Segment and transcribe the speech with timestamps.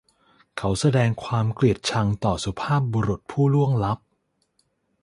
[0.57, 3.99] เขาแสดงความเกลียดชังต่อสุภาพบุรุษผู้ล่วงลับ